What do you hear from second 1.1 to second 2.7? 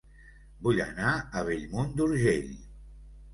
a Bellmunt d'Urgell